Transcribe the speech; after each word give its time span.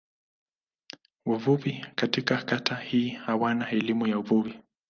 Wavuvi 1.25 1.85
katika 1.95 2.43
kata 2.43 2.75
hii 2.75 3.09
hawana 3.09 3.69
elimu 3.71 4.07
ya 4.07 4.19
uvuvi. 4.19 4.59